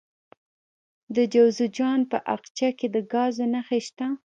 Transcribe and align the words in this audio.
د 1.15 1.17
جوزجان 1.33 1.99
په 2.11 2.17
اقچه 2.35 2.69
کې 2.77 2.87
د 2.95 2.97
ګازو 3.11 3.45
نښې 3.53 3.79
شته. 3.87 4.07